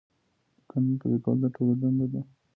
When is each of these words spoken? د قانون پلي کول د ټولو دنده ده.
د 0.59 0.61
قانون 0.69 0.95
پلي 1.01 1.17
کول 1.23 1.37
د 1.41 1.45
ټولو 1.55 1.73
دنده 1.81 2.05
ده. 2.13 2.21